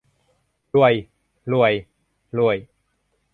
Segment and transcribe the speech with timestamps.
[0.75, 0.93] รวย
[1.51, 1.73] รวย
[2.37, 2.57] รวย